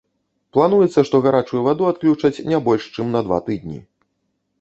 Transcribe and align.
Плануецца, 0.55 1.03
што 1.09 1.19
гарачую 1.25 1.61
ваду 1.67 1.83
адключаць 1.91 2.43
не 2.53 2.57
больш 2.69 2.87
чым 2.97 3.13
на 3.17 3.21
два 3.29 3.39
тыдні. 3.51 3.79